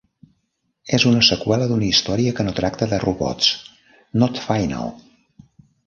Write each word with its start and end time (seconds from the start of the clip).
És 0.97 1.05
una 1.09 1.21
seqüela 1.27 1.67
d'una 1.73 1.87
història 1.91 2.33
que 2.39 2.47
no 2.49 2.55
tracta 2.63 2.89
de 2.95 3.01
robots, 3.07 3.53
"Not 4.25 4.45
Final!". 4.49 4.95